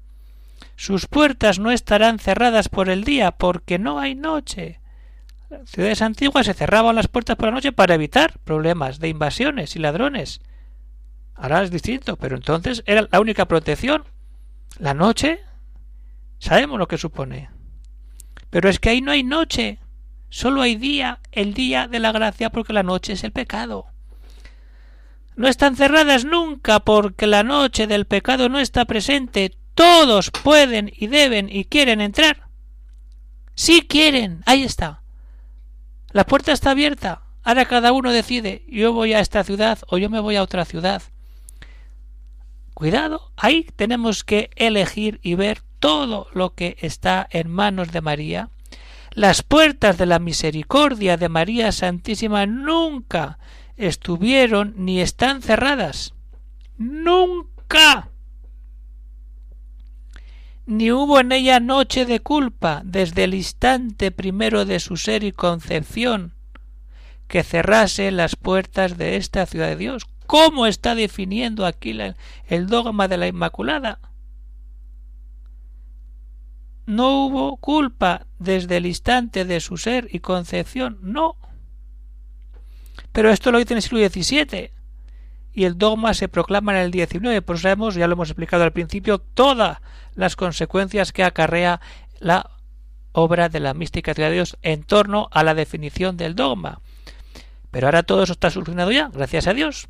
Sus 0.75 1.07
puertas 1.07 1.57
no 1.57 1.71
estarán 1.71 2.19
cerradas 2.19 2.67
por 2.67 2.89
el 2.89 3.05
día 3.05 3.31
porque 3.31 3.79
no 3.79 3.99
hay 3.99 4.13
noche 4.13 4.78
ciudades 5.65 6.01
antiguas 6.01 6.45
se 6.45 6.53
cerraban 6.53 6.95
las 6.95 7.07
puertas 7.07 7.35
por 7.35 7.47
la 7.47 7.55
noche 7.55 7.71
para 7.71 7.95
evitar 7.95 8.39
problemas 8.39 8.99
de 8.99 9.09
invasiones 9.09 9.75
y 9.75 9.79
ladrones. 9.79 10.41
Ahora 11.35 11.63
es 11.63 11.71
distinto, 11.71 12.17
pero 12.17 12.35
entonces 12.35 12.83
era 12.85 13.07
la 13.09 13.19
única 13.19 13.45
protección. 13.45 14.03
La 14.77 14.93
noche, 14.93 15.39
sabemos 16.37 16.77
lo 16.77 16.87
que 16.87 16.97
supone. 16.97 17.49
Pero 18.49 18.69
es 18.69 18.79
que 18.79 18.89
ahí 18.89 19.01
no 19.01 19.11
hay 19.11 19.23
noche, 19.23 19.79
solo 20.29 20.61
hay 20.61 20.75
día, 20.75 21.19
el 21.31 21.53
día 21.53 21.87
de 21.87 21.99
la 21.99 22.11
gracia, 22.11 22.49
porque 22.49 22.73
la 22.73 22.83
noche 22.83 23.13
es 23.13 23.23
el 23.23 23.31
pecado. 23.31 23.85
No 25.35 25.47
están 25.47 25.77
cerradas 25.77 26.25
nunca 26.25 26.81
porque 26.81 27.25
la 27.25 27.43
noche 27.43 27.87
del 27.87 28.05
pecado 28.05 28.49
no 28.49 28.59
está 28.59 28.83
presente. 28.83 29.55
Todos 29.73 30.31
pueden 30.31 30.91
y 30.93 31.07
deben 31.07 31.47
y 31.49 31.63
quieren 31.63 32.01
entrar. 32.01 32.49
Si 33.55 33.81
quieren, 33.87 34.43
ahí 34.45 34.63
está. 34.63 35.01
La 36.11 36.25
puerta 36.25 36.51
está 36.51 36.71
abierta. 36.71 37.21
Ahora 37.43 37.65
cada 37.65 37.91
uno 37.91 38.11
decide, 38.11 38.63
yo 38.67 38.93
voy 38.93 39.13
a 39.13 39.19
esta 39.19 39.43
ciudad 39.43 39.79
o 39.87 39.97
yo 39.97 40.09
me 40.09 40.19
voy 40.19 40.35
a 40.35 40.43
otra 40.43 40.65
ciudad. 40.65 41.01
Cuidado, 42.73 43.31
ahí 43.35 43.67
tenemos 43.75 44.23
que 44.23 44.49
elegir 44.55 45.19
y 45.21 45.35
ver 45.35 45.61
todo 45.79 46.27
lo 46.33 46.53
que 46.53 46.77
está 46.79 47.27
en 47.29 47.49
manos 47.49 47.91
de 47.91 48.01
María. 48.01 48.49
Las 49.11 49.43
puertas 49.43 49.97
de 49.97 50.05
la 50.05 50.19
misericordia 50.19 51.17
de 51.17 51.29
María 51.29 51.71
Santísima 51.71 52.45
nunca 52.45 53.39
estuvieron 53.75 54.73
ni 54.77 55.01
están 55.01 55.41
cerradas. 55.41 56.13
Nunca 56.77 58.09
ni 60.69 60.91
hubo 60.91 61.19
en 61.19 61.31
ella 61.31 61.59
noche 61.59 62.05
de 62.05 62.19
culpa 62.19 62.83
desde 62.85 63.23
el 63.23 63.33
instante 63.33 64.11
primero 64.11 64.65
de 64.65 64.79
su 64.79 64.97
ser 64.97 65.23
y 65.23 65.31
concepción 65.31 66.35
que 67.27 67.41
cerrase 67.41 68.11
las 68.11 68.35
puertas 68.35 68.95
de 68.95 69.15
esta 69.15 69.47
ciudad 69.47 69.67
de 69.69 69.77
Dios. 69.77 70.05
¿Cómo 70.27 70.67
está 70.67 70.93
definiendo 70.93 71.65
aquí 71.65 71.97
el 72.47 72.67
dogma 72.67 73.07
de 73.07 73.17
la 73.17 73.27
Inmaculada? 73.27 73.99
No 76.85 77.25
hubo 77.25 77.57
culpa 77.57 78.27
desde 78.37 78.77
el 78.77 78.85
instante 78.85 79.45
de 79.45 79.61
su 79.61 79.75
ser 79.75 80.07
y 80.11 80.19
concepción, 80.19 80.99
no. 81.01 81.35
Pero 83.11 83.31
esto 83.31 83.51
lo 83.51 83.57
dice 83.57 83.73
en 83.73 83.77
el 83.77 83.81
siglo 83.81 84.07
XVII 84.07 84.78
y 85.59 85.65
el 85.65 85.77
dogma 85.77 86.13
se 86.13 86.29
proclama 86.29 86.71
en 86.71 86.85
el 86.85 86.91
19, 86.91 87.41
pues 87.41 87.59
sabemos, 87.59 87.95
ya 87.95 88.07
lo 88.07 88.13
hemos 88.13 88.29
explicado 88.29 88.63
al 88.63 88.71
principio, 88.71 89.17
todas 89.17 89.79
las 90.15 90.37
consecuencias 90.37 91.11
que 91.11 91.21
acarrea 91.21 91.81
la 92.21 92.49
obra 93.11 93.49
de 93.49 93.59
la 93.59 93.73
mística 93.73 94.13
de 94.13 94.31
Dios 94.31 94.57
en 94.61 94.83
torno 94.83 95.27
a 95.33 95.43
la 95.43 95.55
definición 95.55 96.15
del 96.15 96.33
dogma. 96.33 96.79
Pero 97.71 97.87
ahora 97.87 98.03
todo 98.03 98.23
eso 98.23 98.31
está 98.31 98.49
solucionado 98.49 98.93
ya, 98.93 99.09
gracias 99.09 99.47
a 99.47 99.53
Dios. 99.53 99.89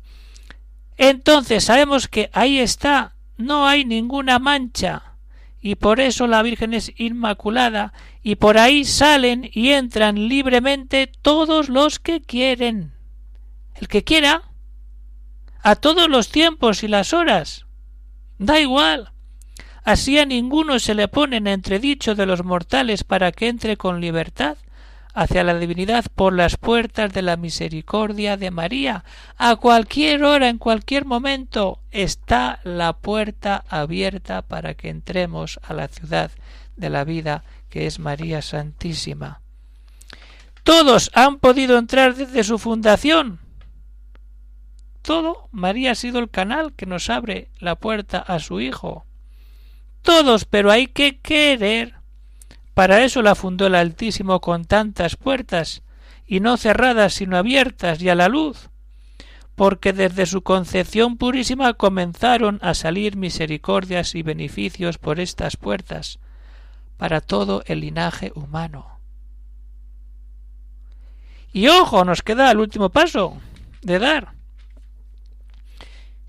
Entonces 0.96 1.62
sabemos 1.62 2.08
que 2.08 2.30
ahí 2.32 2.58
está, 2.58 3.14
no 3.36 3.64
hay 3.64 3.84
ninguna 3.84 4.40
mancha, 4.40 5.14
y 5.60 5.76
por 5.76 6.00
eso 6.00 6.26
la 6.26 6.42
Virgen 6.42 6.74
es 6.74 6.92
inmaculada, 6.96 7.92
y 8.24 8.34
por 8.34 8.58
ahí 8.58 8.84
salen 8.84 9.48
y 9.52 9.68
entran 9.70 10.28
libremente 10.28 11.06
todos 11.22 11.68
los 11.68 12.00
que 12.00 12.20
quieren. 12.20 12.90
El 13.76 13.86
que 13.86 14.02
quiera, 14.02 14.49
a 15.62 15.76
todos 15.76 16.08
los 16.08 16.30
tiempos 16.30 16.82
y 16.82 16.88
las 16.88 17.12
horas. 17.12 17.66
Da 18.38 18.60
igual. 18.60 19.12
Así 19.84 20.18
a 20.18 20.26
ninguno 20.26 20.78
se 20.78 20.94
le 20.94 21.08
pone 21.08 21.38
en 21.38 21.46
entredicho 21.46 22.14
de 22.14 22.26
los 22.26 22.44
mortales 22.44 23.04
para 23.04 23.32
que 23.32 23.48
entre 23.48 23.76
con 23.76 24.00
libertad 24.00 24.56
hacia 25.14 25.44
la 25.44 25.58
divinidad 25.58 26.04
por 26.14 26.32
las 26.32 26.56
puertas 26.56 27.12
de 27.12 27.22
la 27.22 27.36
misericordia 27.36 28.36
de 28.36 28.50
María. 28.50 29.04
A 29.36 29.56
cualquier 29.56 30.24
hora, 30.24 30.48
en 30.48 30.58
cualquier 30.58 31.04
momento, 31.04 31.80
está 31.90 32.60
la 32.62 32.92
puerta 32.92 33.64
abierta 33.68 34.42
para 34.42 34.74
que 34.74 34.88
entremos 34.88 35.58
a 35.62 35.74
la 35.74 35.88
ciudad 35.88 36.30
de 36.76 36.90
la 36.90 37.04
vida 37.04 37.44
que 37.68 37.86
es 37.86 37.98
María 37.98 38.42
Santísima. 38.42 39.40
Todos 40.62 41.10
han 41.14 41.38
podido 41.38 41.78
entrar 41.78 42.14
desde 42.14 42.44
su 42.44 42.58
fundación, 42.58 43.40
todo, 45.02 45.48
María 45.50 45.92
ha 45.92 45.94
sido 45.94 46.18
el 46.18 46.30
canal 46.30 46.72
que 46.74 46.86
nos 46.86 47.10
abre 47.10 47.48
la 47.58 47.76
puerta 47.76 48.18
a 48.18 48.38
su 48.38 48.60
Hijo. 48.60 49.06
Todos, 50.02 50.44
pero 50.44 50.70
hay 50.70 50.86
que 50.86 51.18
querer. 51.20 51.94
Para 52.74 53.04
eso 53.04 53.22
la 53.22 53.34
fundó 53.34 53.66
el 53.66 53.74
Altísimo 53.74 54.40
con 54.40 54.64
tantas 54.64 55.16
puertas, 55.16 55.82
y 56.26 56.40
no 56.40 56.56
cerradas 56.56 57.14
sino 57.14 57.36
abiertas 57.36 58.00
y 58.00 58.08
a 58.08 58.14
la 58.14 58.28
luz, 58.28 58.70
porque 59.56 59.92
desde 59.92 60.26
su 60.26 60.42
concepción 60.42 61.16
purísima 61.16 61.74
comenzaron 61.74 62.58
a 62.62 62.74
salir 62.74 63.16
misericordias 63.16 64.14
y 64.14 64.22
beneficios 64.22 64.98
por 64.98 65.18
estas 65.18 65.56
puertas, 65.56 66.18
para 66.96 67.20
todo 67.20 67.62
el 67.66 67.80
linaje 67.80 68.32
humano. 68.34 69.00
Y 71.52 71.66
ojo, 71.68 72.04
nos 72.04 72.22
queda 72.22 72.50
el 72.50 72.58
último 72.58 72.90
paso 72.90 73.36
de 73.82 73.98
dar 73.98 74.39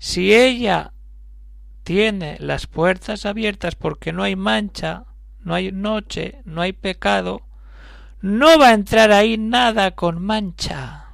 si 0.02 0.34
ella 0.34 0.92
tiene 1.84 2.36
las 2.40 2.66
puertas 2.66 3.24
abiertas 3.24 3.76
porque 3.76 4.12
no 4.12 4.24
hay 4.24 4.34
mancha, 4.34 5.04
no 5.38 5.54
hay 5.54 5.70
noche, 5.70 6.42
no 6.44 6.60
hay 6.60 6.72
pecado, 6.72 7.42
no 8.20 8.58
va 8.58 8.70
a 8.70 8.74
entrar 8.74 9.12
ahí 9.12 9.38
nada 9.38 9.92
con 9.92 10.20
mancha. 10.20 11.06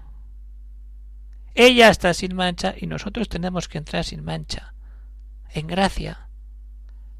Ella 1.54 1.90
está 1.90 2.14
sin 2.14 2.34
mancha 2.34 2.74
y 2.78 2.86
nosotros 2.86 3.28
tenemos 3.28 3.68
que 3.68 3.76
entrar 3.76 4.04
sin 4.04 4.24
mancha, 4.24 4.72
en 5.52 5.66
gracia, 5.66 6.30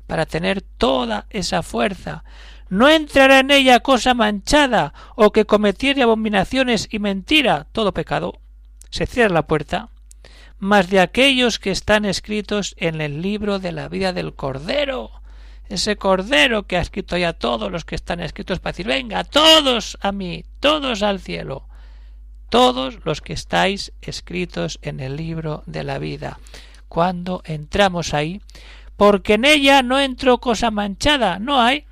para 0.07 0.25
tener 0.25 0.63
toda 0.63 1.27
esa 1.29 1.63
fuerza. 1.63 2.25
No 2.71 2.89
entrará 2.89 3.41
en 3.41 3.51
ella 3.51 3.81
cosa 3.81 4.15
manchada 4.15 4.95
o 5.17 5.33
que 5.33 5.45
cometiere 5.45 6.03
abominaciones 6.03 6.89
y 6.91 6.99
mentira, 6.99 7.67
todo 7.73 7.93
pecado. 7.93 8.41
Se 8.89 9.05
cierra 9.05 9.35
la 9.35 9.47
puerta 9.47 9.91
más 10.59 10.91
de 10.91 11.00
aquellos 11.00 11.59
que 11.59 11.71
están 11.71 12.05
escritos 12.05 12.75
en 12.79 13.00
el 13.00 13.23
libro 13.23 13.59
de 13.59 13.73
la 13.73 13.88
vida 13.88 14.12
del 14.12 14.35
Cordero. 14.35 15.11
Ese 15.69 15.97
Cordero 15.97 16.65
que 16.67 16.77
ha 16.77 16.81
escrito 16.81 17.17
ya 17.17 17.33
todos 17.33 17.71
los 17.71 17.85
que 17.85 17.95
están 17.95 18.21
escritos 18.21 18.59
para 18.59 18.73
decir, 18.73 18.87
venga, 18.87 19.25
todos 19.25 19.99
a 20.00 20.12
mí, 20.12 20.45
todos 20.61 21.03
al 21.03 21.21
cielo, 21.21 21.67
todos 22.49 23.05
los 23.05 23.21
que 23.21 23.35
estáis 23.35 23.93
escritos 24.00 24.79
en 24.83 25.00
el 25.00 25.17
libro 25.17 25.62
de 25.67 25.85
la 25.85 25.99
vida. 25.99 26.38
Cuando 26.88 27.43
entramos 27.45 28.15
ahí, 28.15 28.41
porque 28.97 29.35
en 29.35 29.45
ella 29.45 29.83
no 29.83 30.00
entró 30.00 30.38
cosa 30.38 30.71
manchada, 30.71 31.38
no 31.38 31.61
hay, 31.61 31.85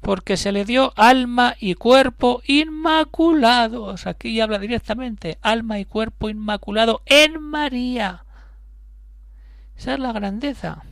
porque 0.00 0.36
se 0.36 0.52
le 0.52 0.64
dio 0.64 0.92
alma 0.96 1.56
y 1.58 1.74
cuerpo 1.74 2.42
inmaculados. 2.46 4.06
Aquí 4.06 4.40
habla 4.40 4.58
directamente, 4.58 5.38
alma 5.42 5.78
y 5.78 5.84
cuerpo 5.84 6.28
inmaculado 6.28 7.02
en 7.06 7.40
María. 7.40 8.24
Esa 9.76 9.94
es 9.94 10.00
la 10.00 10.12
grandeza. 10.12 10.84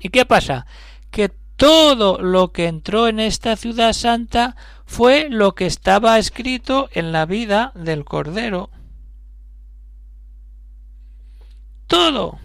¿Y 0.00 0.10
qué 0.10 0.26
pasa? 0.26 0.66
Que 1.10 1.30
todo 1.56 2.18
lo 2.20 2.52
que 2.52 2.66
entró 2.66 3.08
en 3.08 3.20
esta 3.20 3.56
ciudad 3.56 3.92
santa 3.92 4.56
fue 4.84 5.28
lo 5.30 5.54
que 5.54 5.66
estaba 5.66 6.18
escrito 6.18 6.88
en 6.92 7.12
la 7.12 7.26
vida 7.26 7.72
del 7.74 8.04
Cordero. 8.04 8.70
Todo. 11.86 12.38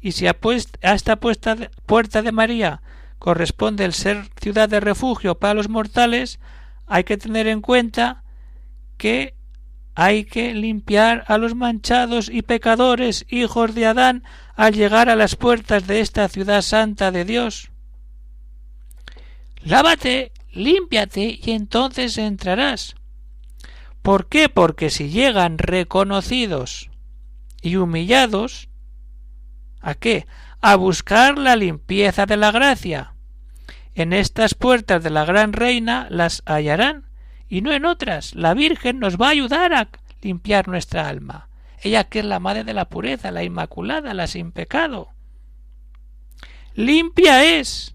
Y 0.00 0.12
si 0.12 0.26
a, 0.26 0.36
esta 0.82 1.16
puerta 1.16 2.22
de 2.22 2.32
María 2.32 2.80
corresponde 3.26 3.84
el 3.84 3.92
ser 3.92 4.28
ciudad 4.40 4.68
de 4.68 4.78
refugio 4.78 5.34
para 5.34 5.52
los 5.52 5.68
mortales, 5.68 6.38
hay 6.86 7.02
que 7.02 7.16
tener 7.16 7.48
en 7.48 7.60
cuenta 7.60 8.22
que 8.98 9.34
hay 9.96 10.26
que 10.26 10.54
limpiar 10.54 11.24
a 11.26 11.36
los 11.36 11.56
manchados 11.56 12.30
y 12.32 12.42
pecadores 12.42 13.26
hijos 13.28 13.74
de 13.74 13.86
Adán 13.86 14.22
al 14.54 14.74
llegar 14.74 15.08
a 15.10 15.16
las 15.16 15.34
puertas 15.34 15.88
de 15.88 15.98
esta 15.98 16.28
ciudad 16.28 16.62
santa 16.62 17.10
de 17.10 17.24
Dios. 17.24 17.72
Lávate, 19.60 20.30
límpiate 20.52 21.40
y 21.42 21.50
entonces 21.50 22.18
entrarás. 22.18 22.94
¿Por 24.02 24.28
qué? 24.28 24.48
Porque 24.48 24.88
si 24.88 25.08
llegan 25.08 25.58
reconocidos 25.58 26.90
y 27.60 27.74
humillados, 27.74 28.68
¿a 29.80 29.94
qué? 29.94 30.28
A 30.60 30.76
buscar 30.76 31.38
la 31.38 31.56
limpieza 31.56 32.24
de 32.24 32.36
la 32.36 32.52
gracia. 32.52 33.14
En 33.96 34.12
estas 34.12 34.54
puertas 34.54 35.02
de 35.02 35.08
la 35.08 35.24
gran 35.24 35.54
reina 35.54 36.06
las 36.10 36.42
hallarán, 36.44 37.06
y 37.48 37.62
no 37.62 37.72
en 37.72 37.86
otras. 37.86 38.34
La 38.34 38.52
Virgen 38.52 38.98
nos 39.00 39.16
va 39.16 39.28
a 39.28 39.30
ayudar 39.30 39.72
a 39.72 39.88
limpiar 40.20 40.68
nuestra 40.68 41.08
alma. 41.08 41.48
Ella 41.80 42.04
que 42.04 42.18
es 42.18 42.26
la 42.26 42.38
madre 42.38 42.62
de 42.62 42.74
la 42.74 42.90
pureza, 42.90 43.30
la 43.30 43.42
inmaculada, 43.42 44.12
la 44.12 44.26
sin 44.26 44.52
pecado. 44.52 45.08
Limpia 46.74 47.42
es, 47.58 47.94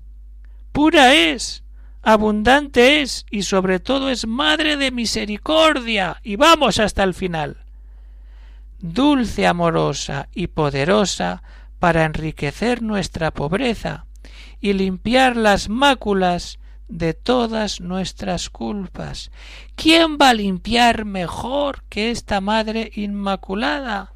pura 0.71 1.13
es, 1.13 1.63
abundante 2.01 3.03
es 3.03 3.27
y 3.29 3.43
sobre 3.43 3.79
todo 3.79 4.09
es 4.09 4.25
madre 4.25 4.77
de 4.77 4.89
misericordia. 4.89 6.19
Y 6.23 6.35
vamos 6.35 6.79
hasta 6.79 7.03
el 7.03 7.13
final. 7.13 7.57
Dulce, 8.79 9.45
amorosa 9.45 10.29
y 10.33 10.47
poderosa 10.47 11.43
para 11.77 12.05
enriquecer 12.05 12.81
nuestra 12.81 13.29
pobreza 13.29 14.07
y 14.61 14.73
limpiar 14.73 15.35
las 15.35 15.67
máculas 15.67 16.59
de 16.87 17.13
todas 17.13 17.81
nuestras 17.81 18.49
culpas. 18.49 19.31
¿Quién 19.75 20.17
va 20.21 20.29
a 20.29 20.33
limpiar 20.33 21.05
mejor 21.05 21.83
que 21.89 22.11
esta 22.11 22.41
Madre 22.41 22.91
Inmaculada? 22.95 24.13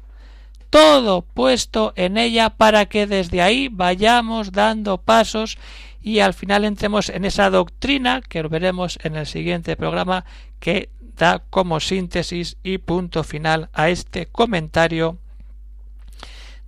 Todo 0.70 1.22
puesto 1.22 1.92
en 1.96 2.16
ella 2.18 2.50
para 2.50 2.86
que 2.86 3.06
desde 3.06 3.42
ahí 3.42 3.68
vayamos 3.68 4.52
dando 4.52 4.98
pasos 4.98 5.58
y 6.02 6.20
al 6.20 6.34
final 6.34 6.64
entremos 6.64 7.08
en 7.08 7.24
esa 7.24 7.50
doctrina 7.50 8.20
que 8.20 8.42
veremos 8.42 8.98
en 9.02 9.16
el 9.16 9.26
siguiente 9.26 9.74
programa 9.74 10.24
que 10.60 10.90
da 11.16 11.42
como 11.50 11.80
síntesis 11.80 12.58
y 12.62 12.78
punto 12.78 13.24
final 13.24 13.70
a 13.72 13.88
este 13.88 14.26
comentario 14.26 15.18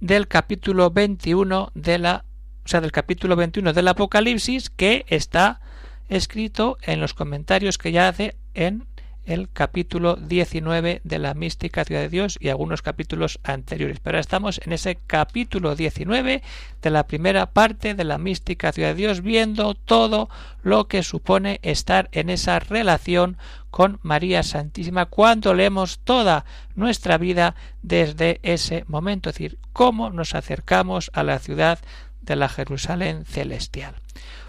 del 0.00 0.26
capítulo 0.26 0.90
21 0.90 1.70
de 1.74 1.98
la 1.98 2.24
o 2.68 2.70
sea, 2.70 2.82
del 2.82 2.92
capítulo 2.92 3.34
21 3.34 3.72
del 3.72 3.88
Apocalipsis 3.88 4.68
que 4.68 5.06
está 5.08 5.62
escrito 6.10 6.76
en 6.82 7.00
los 7.00 7.14
comentarios 7.14 7.78
que 7.78 7.92
ya 7.92 8.08
hace 8.08 8.36
en 8.52 8.84
el 9.24 9.48
capítulo 9.50 10.16
19 10.16 11.00
de 11.02 11.18
la 11.18 11.32
mística 11.32 11.86
ciudad 11.86 12.02
de 12.02 12.10
Dios 12.10 12.36
y 12.38 12.50
algunos 12.50 12.82
capítulos 12.82 13.40
anteriores. 13.42 14.00
Pero 14.00 14.18
estamos 14.18 14.60
en 14.62 14.74
ese 14.74 14.98
capítulo 15.06 15.76
19 15.76 16.42
de 16.82 16.90
la 16.90 17.06
primera 17.06 17.46
parte 17.46 17.94
de 17.94 18.04
la 18.04 18.18
mística 18.18 18.70
ciudad 18.72 18.90
de 18.90 18.96
Dios, 18.96 19.22
viendo 19.22 19.72
todo 19.72 20.28
lo 20.62 20.88
que 20.88 21.02
supone 21.02 21.60
estar 21.62 22.10
en 22.12 22.28
esa 22.28 22.58
relación 22.58 23.38
con 23.70 23.98
María 24.02 24.42
Santísima 24.42 25.06
cuando 25.06 25.54
leemos 25.54 26.00
toda 26.00 26.44
nuestra 26.74 27.16
vida 27.16 27.54
desde 27.82 28.40
ese 28.42 28.84
momento, 28.88 29.30
es 29.30 29.36
decir, 29.36 29.58
cómo 29.72 30.10
nos 30.10 30.34
acercamos 30.34 31.10
a 31.14 31.22
la 31.22 31.38
ciudad 31.38 31.78
de 32.22 32.36
la 32.36 32.48
Jerusalén 32.48 33.24
celestial. 33.24 33.94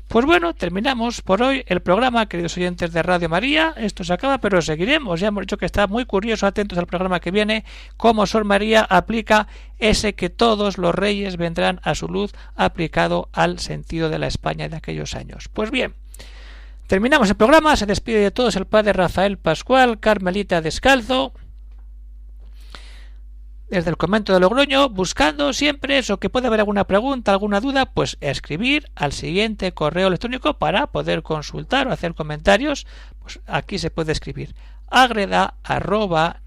Pues 0.10 0.26
bueno, 0.26 0.56
terminamos 0.56 1.22
por 1.22 1.44
hoy 1.44 1.64
el 1.68 1.82
programa, 1.82 2.26
queridos 2.26 2.58
oyentes 2.58 2.92
de 2.92 3.04
Radio 3.04 3.30
María. 3.30 3.76
Esto 3.78 4.04
se 4.04 4.12
acaba, 4.12 4.40
pero 4.40 4.60
seguiremos. 4.60 5.20
Ya 5.20 5.28
hemos 5.28 5.42
dicho 5.42 5.58
que 5.58 5.68
está 5.68 5.86
muy 5.86 6.06
curioso, 6.06 6.48
atentos 6.48 6.80
al 6.80 6.88
programa 6.88 7.20
que 7.20 7.30
viene, 7.30 7.64
cómo 7.96 8.26
Sor 8.26 8.44
María 8.44 8.82
aplica 8.82 9.48
ese 9.78 10.16
que 10.16 10.32
todos 10.32 10.80
los 10.80 10.96
reyes 10.96 11.38
vendrán 11.38 11.80
a 11.84 11.94
su 11.94 12.08
luz 12.08 12.34
aplicado 12.56 13.30
al 13.34 13.60
sentido 13.60 14.10
de 14.10 14.18
la 14.18 14.26
España 14.26 14.68
de 14.68 14.78
aquellos 14.78 15.14
años. 15.14 15.48
Pues 15.54 15.70
bien, 15.70 15.94
terminamos 16.88 17.30
el 17.30 17.36
programa. 17.36 17.78
Se 17.78 17.86
despide 17.86 18.18
de 18.18 18.32
todos 18.32 18.56
el 18.56 18.66
padre 18.66 18.94
Rafael 18.94 19.38
Pascual, 19.38 20.00
Carmelita 20.00 20.62
Descalzo 20.62 21.34
desde 23.70 23.90
el 23.90 23.98
comento 23.98 24.34
de 24.34 24.40
Logroño, 24.40 24.90
buscando 24.90 25.54
siempre 25.54 25.98
eso, 25.98 26.20
que 26.20 26.30
puede 26.30 26.48
haber 26.48 26.62
alguna 26.62 26.86
pregunta, 26.86 27.32
alguna 27.32 27.62
duda, 27.62 27.86
pues 27.86 28.18
escribir 28.22 28.90
al 28.96 29.12
siguiente 29.12 29.72
correo 29.72 30.08
electrónico 30.08 30.56
para 30.56 30.88
poder 30.88 31.22
consultar 31.24 31.88
o 31.88 31.92
hacer 31.92 32.14
comentarios. 32.16 32.88
Pues 33.22 33.40
aquí 33.48 33.78
se 33.78 33.92
puede 33.92 34.12
escribir 34.12 34.56
agreda 34.90 35.56
arroba. 35.64 36.42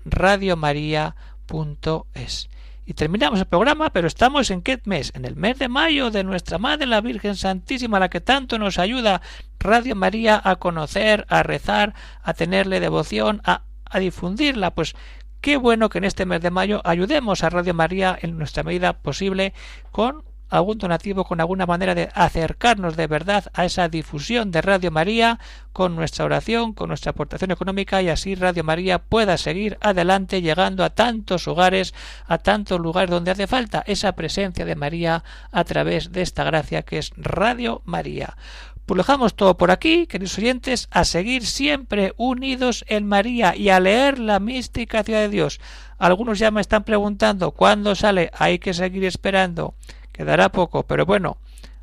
Y 2.84 2.94
terminamos 2.94 3.38
el 3.38 3.46
programa, 3.46 3.90
pero 3.90 4.08
estamos 4.08 4.50
en 4.50 4.62
qué 4.62 4.80
mes? 4.84 5.12
En 5.14 5.24
el 5.24 5.36
mes 5.36 5.58
de 5.58 5.68
mayo 5.68 6.10
de 6.10 6.24
nuestra 6.24 6.58
Madre 6.58 6.86
la 6.86 7.00
Virgen 7.00 7.36
Santísima, 7.36 8.00
la 8.00 8.10
que 8.10 8.20
tanto 8.20 8.58
nos 8.58 8.78
ayuda 8.78 9.22
Radio 9.60 9.94
María 9.94 10.40
a 10.42 10.56
conocer, 10.56 11.24
a 11.28 11.42
rezar, 11.42 11.94
a 12.22 12.34
tenerle 12.34 12.80
devoción, 12.80 13.40
a, 13.44 13.62
a 13.84 13.98
difundirla. 14.00 14.72
Pues 14.72 14.94
Qué 15.42 15.56
bueno 15.56 15.88
que 15.88 15.98
en 15.98 16.04
este 16.04 16.24
mes 16.24 16.40
de 16.40 16.52
mayo 16.52 16.80
ayudemos 16.84 17.42
a 17.42 17.50
Radio 17.50 17.74
María 17.74 18.16
en 18.22 18.38
nuestra 18.38 18.62
medida 18.62 18.92
posible 18.92 19.52
con 19.90 20.22
algún 20.48 20.78
donativo, 20.78 21.24
con 21.24 21.40
alguna 21.40 21.66
manera 21.66 21.96
de 21.96 22.10
acercarnos 22.14 22.96
de 22.96 23.08
verdad 23.08 23.46
a 23.52 23.64
esa 23.64 23.88
difusión 23.88 24.52
de 24.52 24.62
Radio 24.62 24.92
María 24.92 25.40
con 25.72 25.96
nuestra 25.96 26.26
oración, 26.26 26.74
con 26.74 26.86
nuestra 26.88 27.10
aportación 27.10 27.50
económica 27.50 28.00
y 28.02 28.08
así 28.08 28.36
Radio 28.36 28.62
María 28.62 29.00
pueda 29.00 29.36
seguir 29.36 29.78
adelante 29.80 30.42
llegando 30.42 30.84
a 30.84 30.90
tantos 30.90 31.48
hogares, 31.48 31.92
a 32.28 32.38
tantos 32.38 32.78
lugares 32.78 33.10
donde 33.10 33.32
hace 33.32 33.48
falta 33.48 33.82
esa 33.88 34.12
presencia 34.12 34.64
de 34.64 34.76
María 34.76 35.24
a 35.50 35.64
través 35.64 36.12
de 36.12 36.22
esta 36.22 36.44
gracia 36.44 36.82
que 36.82 36.98
es 36.98 37.10
Radio 37.16 37.82
María. 37.84 38.36
Pues 38.86 38.96
lo 38.96 39.04
dejamos 39.04 39.36
todo 39.36 39.56
por 39.56 39.70
aquí, 39.70 40.08
queridos 40.08 40.36
oyentes, 40.38 40.88
a 40.90 41.04
seguir 41.04 41.46
siempre 41.46 42.14
unidos 42.16 42.84
en 42.88 43.06
María 43.06 43.54
y 43.54 43.68
a 43.68 43.78
leer 43.78 44.18
la 44.18 44.40
mística 44.40 45.04
ciudad 45.04 45.20
de 45.20 45.28
Dios. 45.28 45.60
Algunos 45.98 46.40
ya 46.40 46.50
me 46.50 46.60
están 46.60 46.82
preguntando 46.82 47.52
cuándo 47.52 47.94
sale, 47.94 48.32
hay 48.36 48.58
que 48.58 48.74
seguir 48.74 49.04
esperando, 49.04 49.74
quedará 50.10 50.48
poco, 50.50 50.82
pero 50.82 51.06
bueno, 51.06 51.36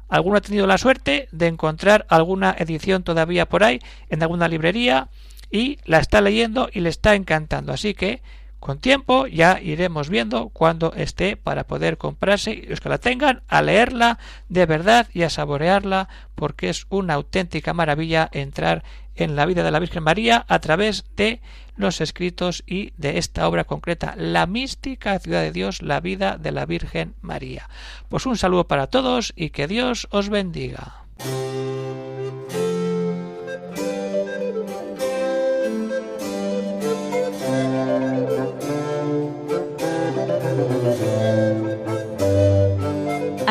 alguno 0.10 0.38
ha 0.38 0.42
tenido 0.42 0.68
la 0.68 0.78
suerte 0.78 1.30
de 1.32 1.48
encontrar 1.48 2.06
alguna 2.10 2.54
edición 2.60 3.04
todavía 3.04 3.48
por 3.48 3.64
ahí 3.64 3.80
en 4.10 4.22
alguna 4.22 4.50
librería 4.50 5.08
y 5.50 5.78
la 5.86 6.00
está 6.00 6.20
leyendo 6.20 6.70
y 6.72 6.82
le 6.82 6.90
está 6.90 7.16
encantando. 7.16 7.72
Así 7.72 7.94
que 7.94 8.22
con 8.60 8.80
tiempo 8.80 9.28
ya 9.28 9.60
iremos 9.62 10.10
viendo 10.10 10.50
cuándo 10.50 10.94
esté 10.94 11.38
para 11.38 11.66
poder 11.66 11.98
comprarse 11.98 12.52
y 12.52 12.62
los 12.64 12.82
que 12.82 12.90
la 12.90 12.98
tengan 12.98 13.42
a 13.48 13.62
leerla 13.62 14.20
de 14.50 14.66
verdad 14.66 15.08
y 15.14 15.24
a 15.24 15.30
saborearla 15.30 16.10
porque 16.36 16.70
es 16.70 16.86
una 16.90 17.16
auténtica 17.16 17.74
maravilla 17.74 18.30
entrar 18.32 18.84
en 19.16 19.36
la 19.36 19.46
vida 19.46 19.64
de 19.64 19.72
la 19.72 19.80
Virgen 19.80 20.04
María 20.04 20.46
a 20.48 20.60
través 20.60 21.06
de 21.16 21.42
los 21.76 22.02
escritos 22.02 22.64
y 22.68 22.94
de 22.98 23.18
esta 23.18 23.48
obra 23.48 23.64
concreta, 23.64 24.14
La 24.18 24.46
mística 24.46 25.18
ciudad 25.20 25.42
de 25.42 25.52
Dios, 25.52 25.82
la 25.82 26.00
vida 26.02 26.38
de 26.38 26.52
la 26.52 26.66
Virgen 26.66 27.16
María. 27.22 27.70
Pues 28.10 28.26
un 28.26 28.38
saludo 28.38 28.68
para 28.68 28.88
todos 28.88 29.34
y 29.36 29.50
que 29.52 29.68
Dios 29.68 30.08
os 30.12 30.30
bendiga. 30.30 31.06